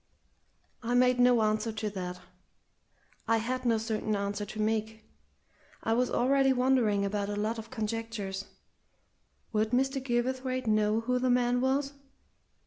[0.81, 2.19] I made no answer to that.
[3.27, 5.05] I had no certain answer to make.
[5.83, 8.45] I was already wondering about a lot of conjectures.
[9.53, 10.01] Would Mr.
[10.03, 11.93] Gilverthwaite know who the man was?